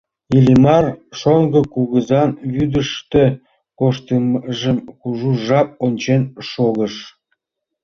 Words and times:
Иллимар 0.37 0.85
«шоҥго 1.19 1.61
кугызан» 1.73 2.29
вӱдыштӧ 2.53 3.23
коштмыжым 3.79 4.77
кужу 5.01 5.31
жап 5.45 5.69
ончен 5.85 6.23
шогыш. 6.49 6.95